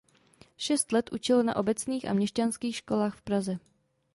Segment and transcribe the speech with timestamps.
[0.57, 3.53] Šest let učil na obecných a měšťanských školách v Praze.